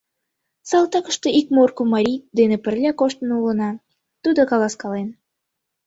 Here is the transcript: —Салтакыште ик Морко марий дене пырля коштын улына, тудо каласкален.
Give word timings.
—Салтакыште 0.69 1.27
ик 1.39 1.47
Морко 1.55 1.83
марий 1.93 2.19
дене 2.37 2.57
пырля 2.63 2.91
коштын 2.99 3.29
улына, 3.39 3.71
тудо 4.23 4.41
каласкален. 4.51 5.07